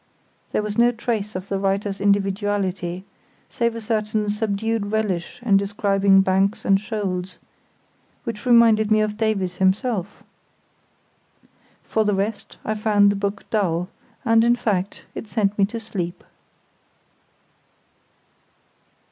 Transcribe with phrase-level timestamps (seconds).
[0.51, 3.05] There was no trace of the writer's individuality,
[3.51, 7.37] save a certain subdued relish in describing banks and shoals,
[8.23, 10.23] which reminded me of Davies himself.
[11.83, 13.89] For the rest, I found the book dull,
[14.25, 16.23] and, in fact, it sent me to sleep.